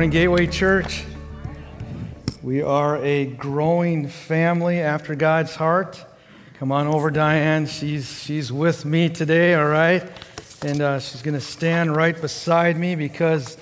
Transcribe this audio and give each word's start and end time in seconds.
Morning, 0.00 0.12
Gateway 0.12 0.46
Church. 0.46 1.04
We 2.42 2.62
are 2.62 2.96
a 3.04 3.26
growing 3.26 4.08
family 4.08 4.80
after 4.80 5.14
God's 5.14 5.54
heart. 5.54 6.02
Come 6.54 6.72
on 6.72 6.86
over, 6.86 7.10
Diane. 7.10 7.66
She's, 7.66 8.10
she's 8.22 8.50
with 8.50 8.86
me 8.86 9.10
today, 9.10 9.52
all 9.52 9.66
right? 9.66 10.02
And 10.62 10.80
uh, 10.80 11.00
she's 11.00 11.20
going 11.20 11.34
to 11.34 11.40
stand 11.42 11.94
right 11.94 12.18
beside 12.18 12.78
me 12.78 12.94
because 12.94 13.58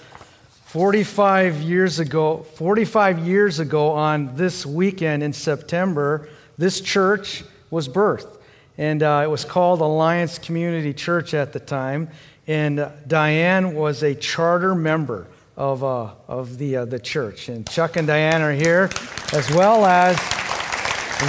45 0.67 1.61
years 1.61 1.99
ago, 1.99 2.45
45 2.55 3.19
years 3.27 3.59
ago 3.59 3.91
on 3.91 4.37
this 4.37 4.65
weekend 4.65 5.25
in 5.25 5.33
September, 5.33 6.29
this 6.57 6.81
church 6.81 7.43
was 7.69 7.89
birthed. 7.89 8.39
And 8.77 9.03
uh, 9.03 9.23
it 9.25 9.29
was 9.29 9.45
called 9.45 9.81
Alliance 9.81 10.39
Community 10.39 10.95
Church 10.95 11.35
at 11.35 11.53
the 11.53 11.59
time. 11.59 12.11
And 12.47 12.79
uh, 12.79 12.91
Diane 13.09 13.75
was 13.75 14.05
a 14.05 14.15
charter 14.15 14.77
member 14.77 15.27
of, 15.59 15.83
uh, 15.83 16.13
of 16.29 16.57
the, 16.57 16.77
uh, 16.77 16.85
the 16.85 17.01
church. 17.01 17.49
And 17.49 17.69
Chuck 17.69 17.97
and 17.97 18.07
Diane 18.07 18.43
are 18.43 18.53
here, 18.53 18.89
as 19.33 19.51
well 19.51 19.85
as 19.85 20.17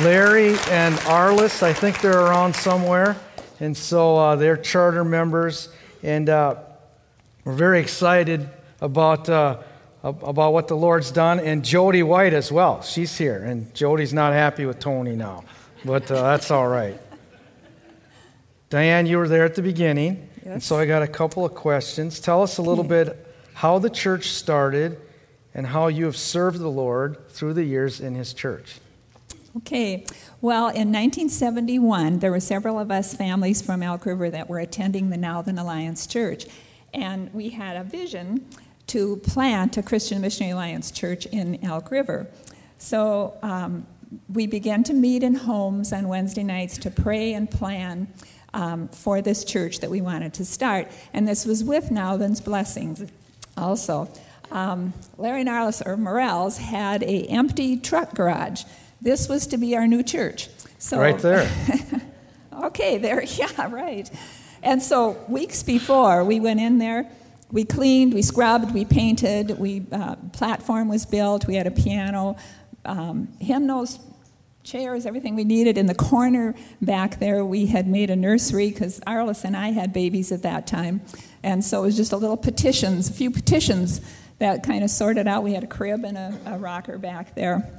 Larry 0.03 0.51
and 0.70 0.95
Arliss. 0.99 1.63
I 1.63 1.73
think 1.73 1.99
they're 1.99 2.21
around 2.21 2.55
somewhere. 2.55 3.17
And 3.59 3.75
so 3.75 4.15
uh, 4.15 4.35
they're 4.35 4.55
charter 4.55 5.03
members. 5.03 5.70
And 6.03 6.29
uh, 6.29 6.57
we're 7.43 7.53
very 7.53 7.79
excited 7.79 8.47
about, 8.81 9.27
uh, 9.27 9.57
about 10.03 10.53
what 10.53 10.67
the 10.67 10.77
Lord's 10.77 11.09
done. 11.09 11.39
And 11.39 11.65
Jody 11.65 12.03
White 12.03 12.35
as 12.35 12.51
well. 12.51 12.84
She's 12.84 13.17
here. 13.17 13.43
And 13.43 13.73
Jody's 13.73 14.13
not 14.13 14.34
happy 14.34 14.67
with 14.67 14.77
Tony 14.77 15.15
now, 15.15 15.43
but 15.84 16.09
uh, 16.11 16.21
that's 16.21 16.51
all 16.51 16.67
right. 16.67 17.01
Diane, 18.70 19.07
you 19.07 19.17
were 19.17 19.27
there 19.27 19.45
at 19.45 19.55
the 19.55 19.63
beginning. 19.63 20.29
Yes. 20.37 20.45
And 20.45 20.63
so 20.63 20.77
I 20.77 20.85
got 20.85 21.01
a 21.01 21.07
couple 21.07 21.43
of 21.43 21.55
questions. 21.55 22.20
Tell 22.20 22.43
us 22.43 22.59
a 22.59 22.61
little 22.61 22.84
bit 22.84 23.26
how 23.60 23.77
the 23.77 23.90
church 23.90 24.29
started 24.29 24.98
and 25.54 25.68
how 25.68 25.90
you 25.90 26.05
have 26.05 26.15
served 26.15 26.57
the 26.60 26.70
Lord 26.70 27.27
through 27.27 27.54
the 27.54 27.63
years 27.66 27.99
in 27.99 28.16
His 28.16 28.34
church. 28.34 28.79
Okay. 29.57 30.05
Well, 30.40 30.68
in 30.68 30.93
1971, 30.93 32.20
there 32.20 32.32
were 32.32 32.40
several 32.40 32.79
of 32.79 32.90
us 32.90 33.13
families 33.13 33.62
from 33.62 33.84
Elk 33.84 34.05
River 34.05 34.29
that 34.29 34.48
were 34.48 34.60
attending 34.60 35.10
the 35.10 35.18
Nowthen 35.18 35.60
Alliance 35.60 36.07
Church. 36.07 36.46
And 36.93 37.34
we 37.34 37.49
had 37.49 37.76
a 37.76 37.84
vision 37.84 38.46
to 38.88 39.18
plant 39.18 39.76
a 39.76 39.84
Christian 39.84 40.21
Missionary 40.21 40.54
Alliance 40.54 40.90
church 40.90 41.26
in 41.26 41.62
Elk 41.62 41.91
River. 41.91 42.27
So 42.77 43.38
um, 43.41 43.85
we 44.32 44.48
began 44.48 44.85
to 44.85 44.94
meet 44.94 45.21
in 45.21 45.35
homes 45.35 45.91
on 45.91 46.07
Wednesday 46.07 46.44
nights 46.44 46.77
to 46.77 46.90
pray 46.90 47.34
and 47.34 47.51
plan 47.51 48.07
um, 48.54 48.88
for 48.88 49.21
this 49.21 49.44
church 49.44 49.82
that 49.82 49.90
we 49.90 49.99
wanted 49.99 50.34
to 50.35 50.46
start. 50.46 50.88
And 51.13 51.27
this 51.27 51.46
was 51.46 51.62
with 51.62 51.91
Nowthen's 51.91 52.40
blessings 52.40 53.04
also. 53.60 54.10
Um, 54.52 54.93
Larry 55.18 55.41
and 55.41 55.49
Arliss 55.49 55.85
or 55.85 55.96
Morels 55.96 56.57
had 56.57 57.04
a 57.04 57.24
empty 57.26 57.77
truck 57.77 58.16
garage. 58.16 58.63
This 59.01 59.29
was 59.29 59.48
to 59.48 59.57
be 59.57 59.76
our 59.76 59.88
new 59.88 60.04
church. 60.04 60.49
So 60.79 60.99
right 60.99 61.20
there. 61.20 61.49
okay, 62.63 62.98
there. 62.98 63.21
Yeah, 63.38 63.71
right. 63.71 64.09
And 64.63 64.81
so 64.81 65.24
weeks 65.28 65.63
before 65.63 66.24
we 66.24 66.40
went 66.40 66.59
in 66.59 66.79
there, 66.79 67.09
we 67.51 67.63
cleaned, 67.63 68.13
we 68.13 68.22
scrubbed, 68.22 68.74
we 68.74 68.85
painted, 68.85 69.57
we 69.57 69.85
uh, 69.91 70.16
platform 70.34 70.88
was 70.88 71.06
built, 71.06 71.47
we 71.47 71.56
had 71.56 71.66
a 71.66 71.72
piano, 71.72 72.38
um, 72.85 73.28
hymnals, 73.40 74.00
chairs, 74.63 75.06
everything 75.06 75.35
we 75.35 75.44
needed. 75.44 75.78
In 75.78 75.85
the 75.85 75.96
corner 75.96 76.53
back 76.81 77.19
there, 77.19 77.44
we 77.44 77.68
had 77.68 77.88
made 77.88 78.09
a 78.09 78.16
nursery 78.16 78.69
because 78.69 79.00
Arliss 79.01 79.44
and 79.44 79.56
I 79.56 79.69
had 79.72 79.94
babies 79.94 80.31
at 80.31 80.44
that 80.44 80.68
time. 80.68 81.01
And 81.44 81.63
so 81.63 81.84
it 81.84 81.88
was 81.88 81.97
just 81.97 82.12
a 82.12 82.18
little 82.18 82.38
petitions, 82.38 83.09
a 83.09 83.13
few 83.13 83.31
petitions 83.31 84.01
that 84.39 84.63
kind 84.63 84.83
of 84.83 84.89
sorted 84.89 85.27
out. 85.27 85.44
We 85.44 85.53
had 85.53 85.63
a 85.63 85.67
crib 85.67 86.03
and 86.03 86.17
a, 86.17 86.39
a 86.45 86.57
rocker 86.57 86.97
back 86.97 87.35
there. 87.35 87.69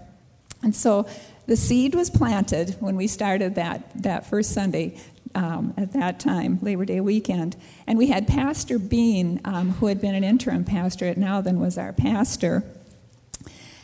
And 0.62 0.74
so 0.74 1.06
the 1.46 1.56
seed 1.56 1.94
was 1.94 2.10
planted 2.10 2.76
when 2.80 2.96
we 2.96 3.06
started 3.06 3.54
that, 3.54 4.02
that 4.02 4.26
first 4.26 4.52
Sunday 4.52 4.96
um, 5.34 5.74
at 5.76 5.92
that 5.92 6.20
time, 6.20 6.58
Labor 6.60 6.84
Day 6.84 7.00
weekend. 7.00 7.56
And 7.86 7.98
we 7.98 8.08
had 8.08 8.26
Pastor 8.26 8.78
Bean, 8.78 9.40
um, 9.44 9.70
who 9.72 9.86
had 9.86 10.00
been 10.00 10.14
an 10.14 10.24
interim 10.24 10.64
pastor 10.64 11.06
at 11.06 11.16
Nowthen, 11.16 11.58
was 11.58 11.78
our 11.78 11.92
pastor. 11.92 12.64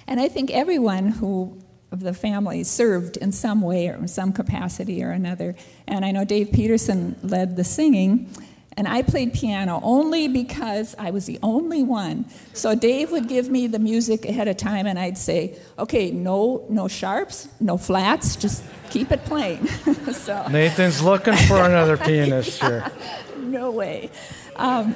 And 0.06 0.20
I 0.20 0.28
think 0.28 0.50
everyone 0.50 1.08
who 1.08 1.62
of 1.92 2.00
the 2.00 2.12
family 2.12 2.64
served 2.64 3.16
in 3.16 3.32
some 3.32 3.60
way 3.60 3.88
or 3.88 3.94
in 3.94 4.08
some 4.08 4.32
capacity 4.32 5.02
or 5.02 5.10
another. 5.10 5.54
And 5.86 6.04
I 6.04 6.10
know 6.10 6.24
Dave 6.24 6.52
Peterson 6.52 7.16
led 7.22 7.56
the 7.56 7.64
singing, 7.64 8.28
and 8.76 8.86
I 8.86 9.02
played 9.02 9.32
piano 9.32 9.80
only 9.82 10.28
because 10.28 10.94
I 10.98 11.10
was 11.10 11.26
the 11.26 11.38
only 11.42 11.82
one. 11.82 12.26
So 12.52 12.74
Dave 12.74 13.10
would 13.10 13.26
give 13.26 13.48
me 13.48 13.66
the 13.66 13.78
music 13.78 14.26
ahead 14.26 14.48
of 14.48 14.56
time, 14.56 14.86
and 14.86 14.98
I'd 14.98 15.16
say, 15.16 15.56
"Okay, 15.78 16.10
no, 16.10 16.64
no 16.68 16.88
sharps, 16.88 17.48
no 17.58 17.78
flats, 17.78 18.36
just 18.36 18.62
keep 18.90 19.10
it 19.12 19.24
playing." 19.24 19.66
so 20.12 20.46
Nathan's 20.48 21.02
looking 21.02 21.34
for 21.34 21.58
another 21.58 21.96
pianist 22.08 22.60
here. 22.60 22.90
no 23.38 23.70
way. 23.70 24.10
Um, 24.56 24.94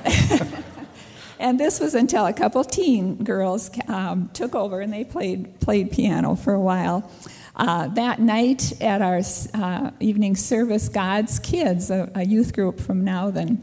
and 1.39 1.59
this 1.59 1.81
was 1.81 1.95
until 1.95 2.27
a 2.27 2.33
couple 2.33 2.63
teen 2.65 3.25
girls 3.25 3.71
um, 3.89 4.31
took 4.35 4.55
over 4.55 4.81
and 4.81 4.93
they 4.93 5.05
played, 5.05 5.59
played 5.61 5.91
piano 5.91 6.35
for 6.35 6.53
a 6.53 6.61
while. 6.61 7.11
Uh, 7.57 7.89
that 7.89 8.21
night 8.21 8.73
at 8.81 9.03
our 9.03 9.21
uh, 9.55 9.91
evening 10.01 10.35
service, 10.35 10.89
God's 10.89 11.39
Kids, 11.39 11.91
a, 11.91 12.11
a, 12.15 12.25
youth 12.25 12.55
group 12.55 12.81
from 12.81 13.05
Nowthen, 13.05 13.59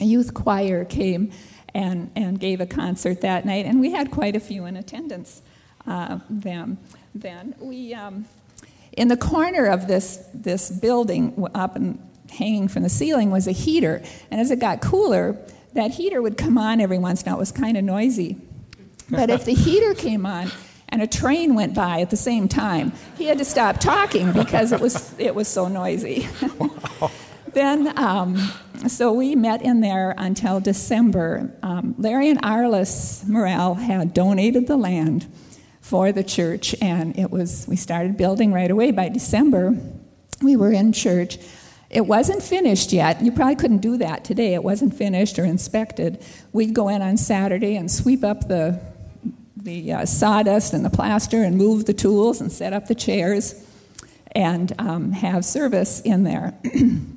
a 0.00 0.04
youth 0.04 0.34
choir 0.34 0.84
came 0.84 1.32
and, 1.74 2.10
and 2.14 2.38
gave 2.38 2.60
a 2.60 2.66
concert 2.66 3.20
that 3.22 3.44
night, 3.44 3.66
and 3.66 3.80
we 3.80 3.90
had 3.90 4.10
quite 4.10 4.36
a 4.36 4.40
few 4.40 4.64
in 4.64 4.76
attendance 4.76 5.42
uh, 5.86 6.20
them, 6.30 6.78
then. 7.14 7.54
We, 7.58 7.94
um, 7.94 8.26
in 8.92 9.08
the 9.08 9.16
corner 9.16 9.66
of 9.66 9.88
this, 9.88 10.24
this 10.32 10.70
building, 10.70 11.46
up 11.54 11.76
and 11.76 11.98
hanging 12.30 12.68
from 12.68 12.82
the 12.82 12.88
ceiling, 12.88 13.30
was 13.30 13.46
a 13.46 13.52
heater, 13.52 14.02
and 14.30 14.40
as 14.40 14.50
it 14.50 14.60
got 14.60 14.80
cooler, 14.80 15.36
that 15.74 15.90
heater 15.92 16.22
would 16.22 16.36
come 16.36 16.56
on 16.56 16.80
every 16.80 16.98
once 16.98 17.22
in 17.22 17.28
a 17.28 17.32
while. 17.32 17.38
It 17.38 17.40
was 17.40 17.52
kind 17.52 17.76
of 17.76 17.84
noisy. 17.84 18.36
But 19.10 19.30
if 19.30 19.44
the 19.44 19.54
heater 19.54 19.94
came 19.94 20.24
on 20.24 20.50
and 20.88 21.02
a 21.02 21.06
train 21.06 21.54
went 21.54 21.74
by 21.74 22.00
at 22.00 22.10
the 22.10 22.16
same 22.16 22.48
time, 22.48 22.92
he 23.18 23.26
had 23.26 23.38
to 23.38 23.44
stop 23.44 23.80
talking 23.80 24.32
because 24.32 24.70
it 24.72 24.80
was, 24.80 25.14
it 25.18 25.34
was 25.34 25.48
so 25.48 25.66
noisy. 25.68 26.28
then, 27.54 27.96
um, 27.98 28.36
so 28.86 29.12
we 29.12 29.34
met 29.34 29.62
in 29.62 29.80
there 29.80 30.14
until 30.16 30.60
December. 30.60 31.52
Um, 31.62 31.94
Larry 31.98 32.28
and 32.28 32.40
Arliss 32.42 33.26
Morel 33.26 33.74
had 33.74 34.14
donated 34.14 34.66
the 34.66 34.76
land 34.76 35.26
for 35.80 36.12
the 36.12 36.24
church, 36.24 36.74
and 36.80 37.18
it 37.18 37.30
was 37.30 37.66
we 37.68 37.76
started 37.76 38.16
building 38.16 38.52
right 38.52 38.70
away. 38.70 38.90
By 38.90 39.08
December, 39.08 39.76
we 40.42 40.56
were 40.56 40.72
in 40.72 40.92
church. 40.92 41.38
It 41.90 42.06
wasn't 42.06 42.42
finished 42.42 42.92
yet. 42.92 43.22
You 43.22 43.30
probably 43.30 43.56
couldn't 43.56 43.78
do 43.78 43.98
that 43.98 44.24
today. 44.24 44.54
It 44.54 44.64
wasn't 44.64 44.94
finished 44.94 45.38
or 45.38 45.44
inspected. 45.44 46.24
We'd 46.52 46.74
go 46.74 46.88
in 46.88 47.02
on 47.02 47.16
Saturday 47.16 47.76
and 47.76 47.90
sweep 47.90 48.24
up 48.24 48.48
the, 48.48 48.80
the 49.56 49.92
uh, 49.92 50.04
sawdust 50.06 50.74
and 50.74 50.84
the 50.84 50.90
plaster 50.90 51.42
and 51.42 51.56
move 51.56 51.84
the 51.84 51.94
tools 51.94 52.40
and 52.40 52.50
set 52.50 52.72
up 52.72 52.88
the 52.88 52.94
chairs 52.94 53.54
and 54.32 54.72
um, 54.78 55.12
have 55.12 55.44
service 55.44 56.00
in 56.00 56.24
there. 56.24 56.54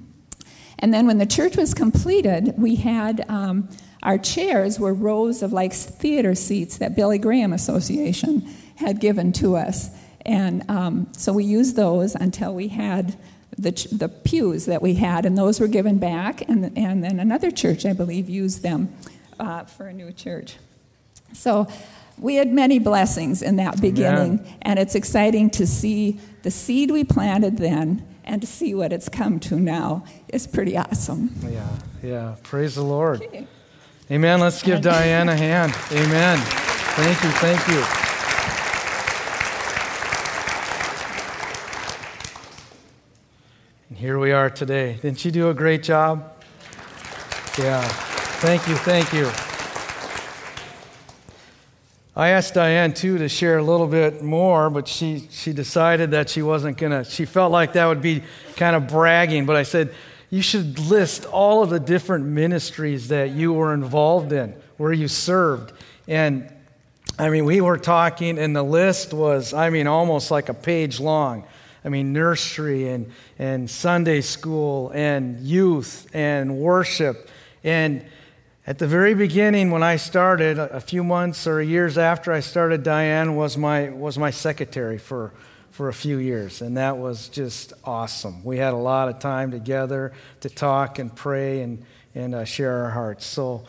and 0.79 0.93
then 0.93 1.07
when 1.07 1.17
the 1.17 1.25
church 1.25 1.57
was 1.57 1.73
completed, 1.73 2.53
we 2.57 2.75
had 2.75 3.25
um, 3.29 3.69
our 4.03 4.17
chairs 4.17 4.79
were 4.79 4.93
rows 4.93 5.41
of 5.41 5.51
like 5.51 5.73
theater 5.73 6.35
seats 6.35 6.77
that 6.77 6.95
Billy 6.95 7.17
Graham 7.17 7.53
Association 7.53 8.47
had 8.75 8.99
given 8.99 9.31
to 9.33 9.55
us. 9.55 9.89
And 10.25 10.69
um, 10.69 11.07
so 11.13 11.33
we 11.33 11.45
used 11.45 11.75
those 11.75 12.13
until 12.15 12.53
we 12.53 12.67
had 12.67 13.17
the, 13.57 13.71
the 13.91 14.09
pews 14.09 14.65
that 14.65 14.81
we 14.81 14.95
had, 14.95 15.25
and 15.25 15.37
those 15.37 15.59
were 15.59 15.67
given 15.67 15.97
back, 15.97 16.47
and, 16.47 16.77
and 16.77 17.03
then 17.03 17.19
another 17.19 17.49
church, 17.49 17.85
I 17.85 17.93
believe, 17.93 18.29
used 18.29 18.61
them 18.61 18.93
uh, 19.39 19.63
for 19.63 19.87
a 19.87 19.93
new 19.93 20.11
church. 20.11 20.57
So 21.33 21.67
we 22.19 22.35
had 22.35 22.51
many 22.51 22.77
blessings 22.77 23.41
in 23.41 23.55
that 23.55 23.81
beginning, 23.81 24.39
Amen. 24.39 24.57
and 24.61 24.79
it's 24.79 24.95
exciting 24.95 25.49
to 25.51 25.65
see 25.65 26.19
the 26.43 26.51
seed 26.51 26.91
we 26.91 27.03
planted 27.03 27.57
then 27.57 28.05
and 28.27 28.41
to 28.41 28.47
see 28.47 28.75
what 28.75 28.93
it's 28.93 29.09
come 29.09 29.39
to 29.39 29.59
now 29.59 30.03
is 30.27 30.45
pretty 30.45 30.77
awesome. 30.77 31.33
Yeah, 31.49 31.67
yeah. 32.03 32.35
Praise 32.43 32.75
the 32.75 32.83
Lord. 32.83 33.23
Okay. 33.23 33.47
Amen. 34.11 34.39
Let's 34.39 34.61
give 34.61 34.81
Diane 34.81 35.29
a 35.29 35.35
hand. 35.35 35.73
Amen. 35.91 36.37
Thank 36.39 37.23
you, 37.23 37.29
thank 37.31 37.67
you. 37.67 37.83
And 43.89 43.97
here 43.97 44.19
we 44.19 44.31
are 44.31 44.49
today. 44.49 44.93
Didn't 45.01 45.19
she 45.19 45.31
do 45.31 45.49
a 45.49 45.53
great 45.53 45.83
job? 45.83 46.31
Yeah. 47.57 47.81
Thank 48.39 48.67
you, 48.67 48.75
thank 48.75 49.13
you. 49.13 49.31
I 52.17 52.29
asked 52.29 52.55
Diane 52.55 52.95
too 52.95 53.19
to 53.19 53.29
share 53.29 53.59
a 53.59 53.63
little 53.63 53.85
bit 53.85 54.23
more, 54.23 54.71
but 54.71 54.87
she, 54.87 55.27
she 55.29 55.53
decided 55.53 56.11
that 56.11 56.31
she 56.31 56.41
wasn't 56.41 56.79
to. 56.79 57.03
She 57.03 57.25
felt 57.25 57.51
like 57.51 57.73
that 57.73 57.85
would 57.85 58.01
be 58.01 58.23
kind 58.55 58.75
of 58.75 58.87
bragging, 58.87 59.45
but 59.45 59.55
I 59.55 59.61
said, 59.61 59.93
you 60.31 60.41
should 60.41 60.79
list 60.79 61.25
all 61.25 61.61
of 61.61 61.69
the 61.69 61.79
different 61.79 62.25
ministries 62.25 63.09
that 63.09 63.29
you 63.29 63.53
were 63.53 63.71
involved 63.71 64.33
in, 64.33 64.55
where 64.77 64.91
you 64.91 65.07
served. 65.07 65.73
And 66.07 66.51
I 67.19 67.29
mean, 67.29 67.45
we 67.45 67.61
were 67.61 67.77
talking, 67.77 68.39
and 68.39 68.55
the 68.55 68.63
list 68.63 69.13
was, 69.13 69.53
I 69.53 69.69
mean, 69.69 69.85
almost 69.85 70.31
like 70.31 70.49
a 70.49 70.55
page 70.55 70.99
long. 70.99 71.43
I 71.85 71.89
mean, 71.89 72.13
nursery 72.13 72.89
and, 72.89 73.11
and 73.37 73.69
Sunday 73.69 74.21
school 74.21 74.89
and 74.89 75.39
youth 75.41 76.07
and 76.15 76.57
worship. 76.57 77.29
And 77.63 78.03
at 78.67 78.79
the 78.79 78.87
very 78.87 79.13
beginning, 79.13 79.71
when 79.71 79.81
I 79.81 79.95
started, 79.95 80.59
a 80.59 80.81
few 80.81 81.01
months 81.01 81.47
or 81.47 81.61
years 81.61 81.97
after 81.97 82.33
I 82.33 82.41
started, 82.41 82.83
Diane 82.83 83.37
was 83.37 83.57
my, 83.57 83.89
was 83.91 84.17
my 84.17 84.29
secretary 84.29 84.97
for, 84.97 85.31
for 85.71 85.87
a 85.87 85.93
few 85.93 86.17
years. 86.17 86.61
And 86.61 86.75
that 86.75 86.97
was 86.97 87.29
just 87.29 87.71
awesome. 87.85 88.43
We 88.43 88.57
had 88.57 88.73
a 88.73 88.77
lot 88.77 89.07
of 89.07 89.19
time 89.19 89.51
together 89.51 90.11
to 90.41 90.49
talk 90.49 90.99
and 90.99 91.15
pray 91.15 91.61
and, 91.61 91.85
and 92.13 92.35
uh, 92.35 92.43
share 92.43 92.83
our 92.83 92.89
hearts. 92.89 93.25
So, 93.25 93.63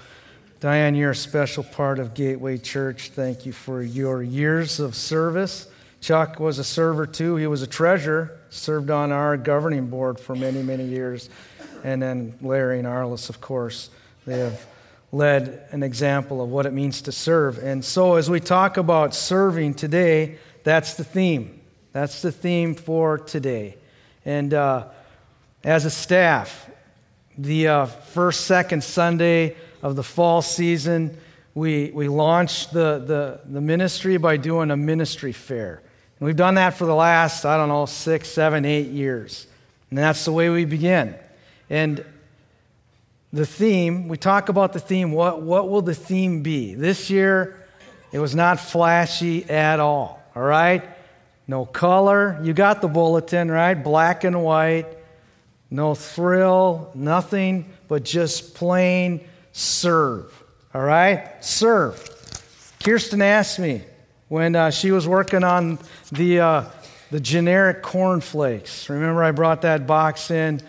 Diane, 0.59 0.97
you're 0.97 1.13
a 1.13 1.15
special 1.15 1.63
part 1.63 2.01
of 2.01 2.15
Gateway 2.15 2.59
Church. 2.59 3.11
Thank 3.11 3.47
you 3.47 3.53
for 3.53 3.81
your 3.81 4.21
years 4.21 4.81
of 4.81 4.97
service. 4.97 5.69
Chuck 6.01 6.41
was 6.41 6.59
a 6.59 6.65
server 6.65 7.07
too. 7.07 7.37
He 7.37 7.47
was 7.47 7.63
a 7.63 7.69
treasurer, 7.69 8.37
served 8.51 8.91
on 8.91 9.13
our 9.13 9.37
governing 9.37 9.87
board 9.87 10.19
for 10.19 10.35
many, 10.35 10.61
many 10.65 10.87
years. 10.87 11.31
And 11.85 12.03
then 12.03 12.35
Larry 12.43 12.81
and 12.81 12.89
Arliss, 12.89 13.31
of 13.31 13.41
course, 13.41 13.91
they 14.27 14.41
have 14.41 14.67
led 15.11 15.67
an 15.71 15.83
example 15.83 16.43
of 16.43 16.51
what 16.51 16.67
it 16.67 16.73
means 16.73 17.03
to 17.03 17.13
serve. 17.13 17.59
And 17.59 17.85
so, 17.85 18.17
as 18.17 18.29
we 18.29 18.41
talk 18.41 18.77
about 18.77 19.15
serving 19.15 19.75
today, 19.75 20.39
that's 20.65 20.95
the 20.95 21.05
theme. 21.05 21.61
That's 21.93 22.21
the 22.21 22.33
theme 22.33 22.75
for 22.75 23.19
today. 23.19 23.77
And 24.25 24.53
uh, 24.53 24.89
as 25.65 25.85
a 25.85 25.91
staff, 25.91 26.69
the 27.39 27.69
uh, 27.69 27.87
first, 27.87 28.43
second 28.43 28.85
Sunday 28.85 29.57
of 29.83 29.97
the 29.97 30.03
fall 30.03 30.43
season, 30.43 31.17
we, 31.55 31.91
we 31.93 32.09
launched 32.09 32.73
the, 32.73 32.99
the, 32.99 33.41
the 33.51 33.61
ministry 33.61 34.17
by 34.17 34.37
doing 34.37 34.71
a 34.71 34.77
ministry 34.77 35.33
fair. 35.33 35.83
And 36.19 36.27
we've 36.27 36.37
done 36.37 36.57
that 36.57 36.75
for 36.75 36.85
the 36.85 36.95
last, 36.95 37.45
I 37.45 37.57
don't 37.57 37.69
know, 37.69 37.87
six, 37.87 38.29
seven, 38.29 38.65
eight 38.65 38.89
years. 38.89 39.47
And 39.91 39.99
that's 39.99 40.25
the 40.25 40.33
way 40.33 40.51
we 40.51 40.65
begin. 40.65 41.15
And 41.71 42.05
the 43.33 43.47
theme, 43.47 44.09
we 44.09 44.17
talk 44.17 44.49
about 44.49 44.73
the 44.73 44.81
theme, 44.81 45.13
what, 45.13 45.43
what 45.43 45.69
will 45.69 45.83
the 45.83 45.95
theme 45.95 46.43
be? 46.43 46.75
This 46.75 47.11
year, 47.11 47.67
it 48.11 48.19
was 48.19 48.35
not 48.35 48.59
flashy 48.59 49.49
at 49.51 49.81
all, 49.81 50.23
all 50.35 50.43
right? 50.43 50.83
No 51.47 51.65
color. 51.65 52.39
You 52.43 52.53
got 52.53 52.83
the 52.83 52.89
bulletin, 52.89 53.51
right? 53.51 53.75
Black 53.75 54.25
and 54.25 54.43
white. 54.43 54.87
No 55.71 55.95
thrill, 55.95 56.91
nothing, 56.95 57.71
but 57.89 58.05
just 58.05 58.55
plain 58.55 59.27
serve. 59.53 60.33
All 60.75 60.83
right? 60.83 61.43
Serve. 61.45 62.03
Kirsten 62.83 63.21
asked 63.21 63.59
me 63.59 63.83
when 64.29 64.57
uh, 64.57 64.71
she 64.71 64.93
was 64.93 65.07
working 65.07 65.45
on 65.45 65.79
the, 66.13 66.41
uh, 66.41 66.65
the 67.11 67.21
generic 67.21 67.83
cornflakes. 67.83 68.89
Remember, 68.89 69.23
I 69.23 69.33
brought 69.33 69.63
that 69.63 69.87
box 69.87 70.31
in 70.31 70.61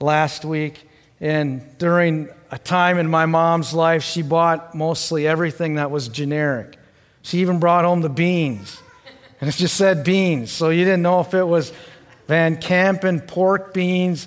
last 0.00 0.44
week? 0.44 0.87
And 1.20 1.76
during 1.78 2.28
a 2.50 2.58
time 2.58 2.98
in 2.98 3.08
my 3.08 3.26
mom's 3.26 3.74
life, 3.74 4.02
she 4.02 4.22
bought 4.22 4.74
mostly 4.74 5.26
everything 5.26 5.74
that 5.74 5.90
was 5.90 6.08
generic. 6.08 6.78
She 7.22 7.38
even 7.38 7.58
brought 7.58 7.84
home 7.84 8.00
the 8.00 8.08
beans. 8.08 8.80
And 9.40 9.48
it 9.48 9.54
just 9.54 9.76
said 9.76 10.04
beans. 10.04 10.50
So 10.50 10.70
you 10.70 10.84
didn't 10.84 11.02
know 11.02 11.20
if 11.20 11.34
it 11.34 11.44
was 11.44 11.72
Van 12.26 12.56
Kampen 12.56 13.26
pork 13.26 13.72
beans, 13.72 14.26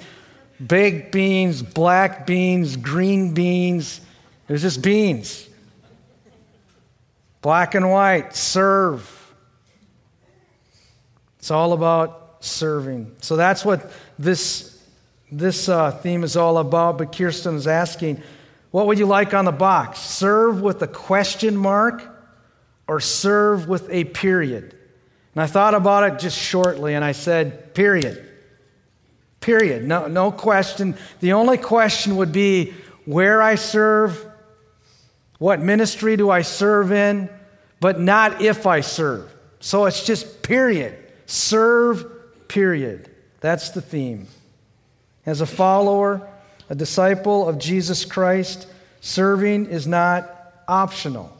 baked 0.65 1.11
beans, 1.11 1.61
black 1.61 2.25
beans, 2.25 2.75
green 2.75 3.33
beans. 3.33 4.01
It 4.47 4.53
was 4.53 4.61
just 4.61 4.81
beans. 4.81 5.47
Black 7.41 7.73
and 7.75 7.89
white, 7.89 8.35
serve. 8.35 9.17
It's 11.39 11.51
all 11.51 11.73
about 11.73 12.37
serving. 12.41 13.15
So 13.21 13.35
that's 13.35 13.65
what 13.65 13.91
this, 14.19 14.80
this 15.31 15.69
uh, 15.69 15.91
theme 15.91 16.23
is 16.23 16.35
all 16.35 16.57
about. 16.57 16.97
But 16.97 17.15
Kirsten 17.15 17.55
is 17.55 17.67
asking, 17.67 18.21
what 18.71 18.87
would 18.87 18.99
you 18.99 19.05
like 19.05 19.33
on 19.33 19.45
the 19.45 19.51
box? 19.51 19.99
Serve 19.99 20.61
with 20.61 20.81
a 20.81 20.87
question 20.87 21.55
mark 21.55 22.03
or 22.87 22.99
serve 22.99 23.67
with 23.67 23.89
a 23.89 24.05
period? 24.05 24.77
And 25.33 25.41
I 25.41 25.47
thought 25.47 25.73
about 25.73 26.11
it 26.11 26.19
just 26.19 26.37
shortly 26.37 26.93
and 26.93 27.05
I 27.05 27.13
said, 27.13 27.73
period. 27.73 28.27
Period. 29.39 29.87
No, 29.87 30.07
no 30.07 30.31
question. 30.31 30.95
The 31.19 31.33
only 31.33 31.57
question 31.57 32.17
would 32.17 32.31
be 32.31 32.73
where 33.05 33.41
I 33.41 33.55
serve 33.55 34.27
what 35.41 35.59
ministry 35.59 36.17
do 36.17 36.29
I 36.29 36.43
serve 36.43 36.91
in? 36.91 37.27
But 37.79 37.99
not 37.99 38.43
if 38.43 38.67
I 38.67 38.81
serve. 38.81 39.33
So 39.59 39.85
it's 39.85 40.05
just 40.05 40.43
period. 40.43 40.95
Serve, 41.25 42.05
period. 42.47 43.09
That's 43.39 43.71
the 43.71 43.81
theme. 43.81 44.27
As 45.25 45.41
a 45.41 45.45
follower, 45.45 46.27
a 46.69 46.75
disciple 46.75 47.47
of 47.47 47.59
Jesus 47.59 48.05
Christ, 48.05 48.67
serving 49.01 49.67
is 49.67 49.85
not 49.85 50.29
optional. 50.67 51.35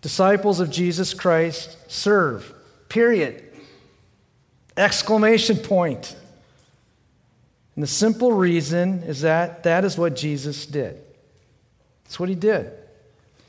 Disciples 0.00 0.60
of 0.60 0.70
Jesus 0.70 1.14
Christ 1.14 1.76
serve, 1.90 2.52
period. 2.88 3.44
Exclamation 4.76 5.56
point. 5.56 6.16
And 7.74 7.82
the 7.82 7.88
simple 7.88 8.32
reason 8.32 9.02
is 9.04 9.20
that 9.20 9.64
that 9.64 9.84
is 9.84 9.98
what 9.98 10.16
Jesus 10.16 10.66
did. 10.66 11.00
That's 12.04 12.18
what 12.18 12.28
he 12.28 12.34
did. 12.34 12.72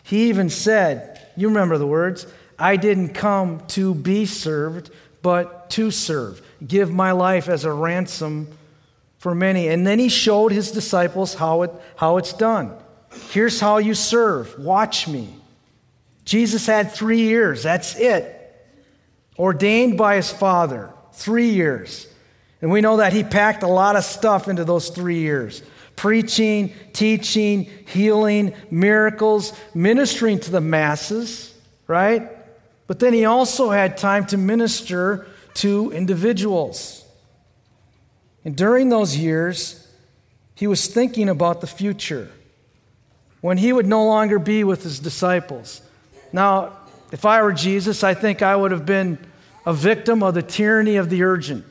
He 0.04 0.30
even 0.30 0.50
said, 0.50 1.20
you 1.38 1.48
remember 1.48 1.78
the 1.78 1.88
words, 1.88 2.28
I 2.58 2.76
didn't 2.76 3.14
come 3.14 3.66
to 3.70 3.96
be 3.96 4.26
served, 4.26 4.92
but 5.22 5.70
to 5.72 5.92
serve, 5.92 6.42
give 6.66 6.92
my 6.92 7.12
life 7.12 7.48
as 7.48 7.64
a 7.64 7.72
ransom 7.72 8.48
for 9.20 9.36
many. 9.36 9.68
And 9.68 9.86
then 9.86 10.00
he 10.00 10.10
showed 10.10 10.52
his 10.52 10.72
disciples 10.72 11.36
how, 11.36 11.62
it, 11.62 11.72
how 11.96 12.18
it's 12.18 12.34
done. 12.34 12.74
Here's 13.30 13.60
how 13.60 13.78
you 13.78 13.94
serve. 13.94 14.58
Watch 14.58 15.08
me. 15.08 15.36
Jesus 16.26 16.66
had 16.66 16.92
three 16.92 17.22
years. 17.22 17.64
That's 17.64 17.96
it. 17.98 18.36
Ordained 19.38 19.98
by 19.98 20.16
his 20.16 20.32
Father. 20.32 20.92
Three 21.14 21.50
years. 21.50 22.08
And 22.62 22.72
we 22.72 22.82
know 22.82 22.98
that 22.98 23.14
he 23.14 23.24
packed 23.24 23.64
a 23.64 23.68
lot 23.68 23.96
of 23.96 24.04
stuff 24.04 24.48
into 24.48 24.66
those 24.66 24.90
three 24.90 25.20
years 25.20 25.62
preaching, 25.96 26.74
teaching, 26.94 27.66
healing, 27.86 28.54
miracles, 28.72 29.52
ministering 29.74 30.40
to 30.40 30.50
the 30.50 30.62
masses, 30.62 31.54
right? 31.88 32.30
But 32.88 33.00
then 33.00 33.12
he 33.12 33.26
also 33.26 33.70
had 33.70 33.98
time 33.98 34.26
to 34.28 34.38
minister 34.38 35.28
to 35.56 35.92
individuals. 35.92 37.04
And 38.46 38.56
during 38.56 38.90
those 38.90 39.18
years, 39.18 39.88
he 40.56 40.68
was 40.68 40.88
thinking 40.88 41.30
about 41.30 41.62
the 41.62 41.68
future 41.68 42.30
when 43.42 43.58
he 43.58 43.72
would 43.72 43.88
no 43.88 44.06
longer 44.06 44.40
be 44.40 44.64
with 44.64 44.84
his 44.84 45.00
disciples. 45.00 45.82
Now, 46.34 46.74
if 47.12 47.26
I 47.26 47.42
were 47.42 47.54
Jesus, 47.54 48.04
I 48.04 48.14
think 48.14 48.42
I 48.42 48.56
would 48.56 48.72
have 48.72 48.86
been 48.86 49.18
a 49.66 49.74
victim 49.74 50.24
of 50.24 50.34
the 50.34 50.42
tyranny 50.42 50.98
of 50.98 51.10
the 51.10 51.24
urgent. 51.24 51.66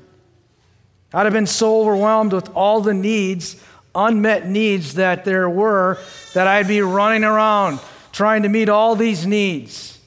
I'd 1.13 1.25
have 1.25 1.33
been 1.33 1.47
so 1.47 1.81
overwhelmed 1.81 2.33
with 2.33 2.51
all 2.55 2.81
the 2.81 2.95
needs 2.95 3.63
unmet 3.95 4.49
needs 4.49 4.95
that 4.95 5.25
there 5.25 5.49
were 5.49 5.99
that 6.35 6.47
I'd 6.47 6.69
be 6.69 6.81
running 6.81 7.25
around 7.25 7.81
trying 8.13 8.43
to 8.43 8.49
meet 8.49 8.69
all 8.69 8.97
these 8.97 9.27
needs. 9.27 9.99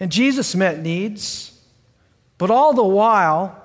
And 0.00 0.10
Jesus 0.10 0.54
met 0.54 0.80
needs, 0.80 1.60
but 2.38 2.50
all 2.50 2.72
the 2.72 2.84
while, 2.84 3.61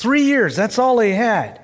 three 0.00 0.22
years, 0.22 0.56
that's 0.56 0.78
all 0.78 0.98
he 0.98 1.10
had. 1.10 1.60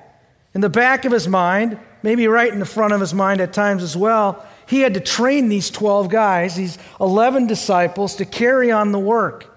In 0.53 0.61
the 0.61 0.69
back 0.69 1.05
of 1.05 1.11
his 1.11 1.27
mind, 1.27 1.79
maybe 2.03 2.27
right 2.27 2.51
in 2.51 2.59
the 2.59 2.65
front 2.65 2.93
of 2.93 3.01
his 3.01 3.13
mind 3.13 3.41
at 3.41 3.51
times 3.51 3.83
as 3.83 3.97
well, 3.97 4.45
he 4.67 4.81
had 4.81 4.93
to 4.93 4.99
train 4.99 5.49
these 5.49 5.69
12 5.69 6.09
guys, 6.09 6.55
these 6.55 6.77
11 6.99 7.47
disciples, 7.47 8.15
to 8.15 8.25
carry 8.25 8.71
on 8.71 8.91
the 8.91 8.99
work. 8.99 9.53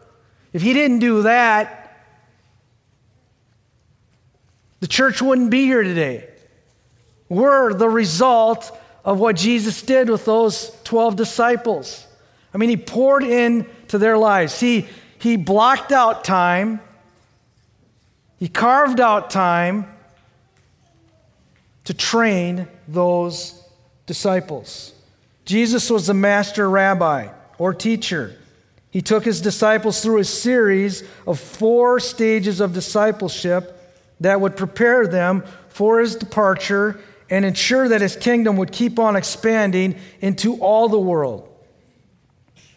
If 0.52 0.62
he 0.62 0.72
didn't 0.72 1.00
do 1.00 1.22
that, 1.22 1.76
the 4.80 4.86
church 4.86 5.20
wouldn't 5.20 5.50
be 5.50 5.64
here 5.64 5.82
today 5.82 6.26
were 7.28 7.72
the 7.72 7.88
result 7.88 8.76
of 9.04 9.18
what 9.18 9.36
Jesus 9.36 9.80
did 9.82 10.10
with 10.10 10.24
those 10.24 10.76
12 10.84 11.16
disciples. 11.16 12.06
I 12.52 12.58
mean, 12.58 12.68
he 12.68 12.76
poured 12.76 13.22
into 13.22 13.98
their 13.98 14.18
lives. 14.18 14.58
He, 14.58 14.88
he 15.18 15.36
blocked 15.36 15.92
out 15.92 16.24
time, 16.24 16.80
he 18.40 18.48
carved 18.48 19.00
out 19.00 19.28
time 19.30 19.86
to 21.84 21.94
train 21.94 22.66
those 22.88 23.62
disciples. 24.06 24.94
Jesus 25.44 25.90
was 25.90 26.06
the 26.06 26.14
master 26.14 26.68
rabbi 26.68 27.28
or 27.58 27.74
teacher. 27.74 28.34
He 28.90 29.02
took 29.02 29.26
his 29.26 29.42
disciples 29.42 30.02
through 30.02 30.18
a 30.18 30.24
series 30.24 31.04
of 31.26 31.38
four 31.38 32.00
stages 32.00 32.60
of 32.60 32.72
discipleship 32.72 33.76
that 34.20 34.40
would 34.40 34.56
prepare 34.56 35.06
them 35.06 35.44
for 35.68 36.00
his 36.00 36.16
departure 36.16 36.98
and 37.28 37.44
ensure 37.44 37.88
that 37.88 38.00
his 38.00 38.16
kingdom 38.16 38.56
would 38.56 38.72
keep 38.72 38.98
on 38.98 39.16
expanding 39.16 39.96
into 40.22 40.56
all 40.60 40.88
the 40.88 40.98
world. 40.98 41.46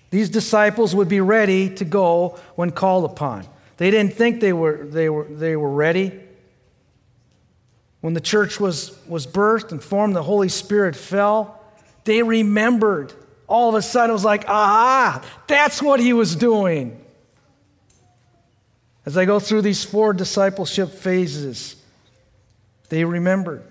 These 0.09 0.29
disciples 0.29 0.93
would 0.93 1.09
be 1.09 1.21
ready 1.21 1.73
to 1.75 1.85
go 1.85 2.37
when 2.55 2.71
called 2.71 3.05
upon. 3.05 3.47
They 3.77 3.91
didn't 3.91 4.13
think 4.13 4.39
they 4.39 4.53
were, 4.53 4.85
they 4.85 5.09
were, 5.09 5.25
they 5.25 5.55
were 5.55 5.69
ready. 5.69 6.19
When 8.01 8.13
the 8.13 8.21
church 8.21 8.59
was, 8.59 8.97
was 9.07 9.25
birthed 9.25 9.71
and 9.71 9.81
formed, 9.81 10.15
the 10.15 10.23
Holy 10.23 10.49
Spirit 10.49 10.95
fell. 10.95 11.59
They 12.03 12.21
remembered. 12.21 13.13
All 13.47 13.69
of 13.69 13.75
a 13.75 13.81
sudden, 13.81 14.09
it 14.09 14.13
was 14.13 14.25
like, 14.25 14.45
aha, 14.47 15.23
that's 15.47 15.81
what 15.81 15.99
he 15.99 16.13
was 16.13 16.35
doing. 16.35 16.99
As 19.05 19.17
I 19.17 19.25
go 19.25 19.39
through 19.39 19.63
these 19.63 19.83
four 19.83 20.13
discipleship 20.13 20.91
phases, 20.91 21.75
they 22.89 23.03
remembered. 23.03 23.63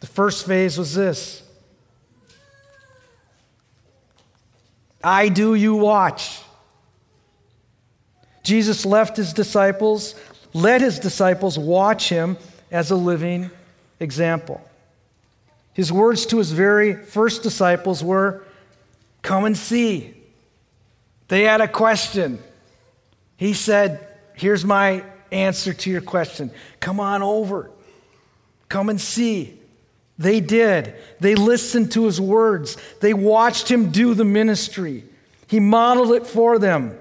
The 0.00 0.06
first 0.06 0.46
phase 0.46 0.78
was 0.78 0.94
this 0.94 1.42
I 5.02 5.28
do, 5.28 5.54
you 5.54 5.74
watch. 5.76 6.40
Jesus 8.46 8.86
left 8.86 9.16
his 9.16 9.32
disciples, 9.32 10.14
let 10.54 10.80
his 10.80 11.00
disciples 11.00 11.58
watch 11.58 12.08
him 12.08 12.38
as 12.70 12.92
a 12.92 12.96
living 12.96 13.50
example. 13.98 14.64
His 15.74 15.92
words 15.92 16.26
to 16.26 16.38
his 16.38 16.52
very 16.52 16.94
first 16.94 17.42
disciples 17.42 18.04
were, 18.04 18.44
Come 19.22 19.46
and 19.46 19.56
see. 19.56 20.14
They 21.26 21.42
had 21.42 21.60
a 21.60 21.66
question. 21.66 22.38
He 23.36 23.52
said, 23.52 24.06
Here's 24.34 24.64
my 24.64 25.02
answer 25.32 25.74
to 25.74 25.90
your 25.90 26.00
question. 26.00 26.52
Come 26.78 27.00
on 27.00 27.22
over. 27.22 27.68
Come 28.68 28.88
and 28.90 29.00
see. 29.00 29.58
They 30.18 30.38
did. 30.38 30.94
They 31.18 31.34
listened 31.34 31.90
to 31.92 32.04
his 32.04 32.20
words. 32.20 32.76
They 33.00 33.12
watched 33.12 33.68
him 33.68 33.90
do 33.90 34.14
the 34.14 34.24
ministry. 34.24 35.02
He 35.48 35.58
modeled 35.58 36.12
it 36.12 36.28
for 36.28 36.60
them. 36.60 36.96